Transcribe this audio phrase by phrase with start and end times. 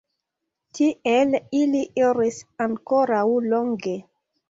[0.77, 3.99] Tiel ili iris ankoraŭ longe.